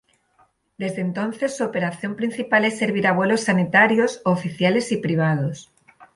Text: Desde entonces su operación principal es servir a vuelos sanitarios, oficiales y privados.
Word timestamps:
Desde 0.79 1.01
entonces 1.01 1.55
su 1.55 1.63
operación 1.63 2.15
principal 2.15 2.65
es 2.65 2.79
servir 2.79 3.05
a 3.05 3.11
vuelos 3.11 3.41
sanitarios, 3.41 4.19
oficiales 4.25 4.91
y 4.91 4.97
privados. 4.97 5.71